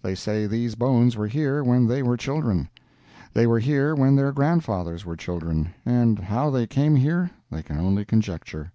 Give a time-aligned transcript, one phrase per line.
[0.00, 2.68] They say these bones were here when they were children.
[3.32, 8.04] They were here when their grandfathers were children—but how they came here, they can only
[8.04, 8.70] conjecture.